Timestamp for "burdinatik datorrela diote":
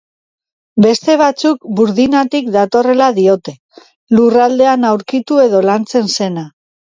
1.79-3.53